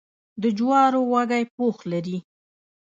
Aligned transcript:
د 0.41 0.43
جوارو 0.57 1.01
وږی 1.11 1.43
پوښ 1.55 1.77
لري. 1.91 2.17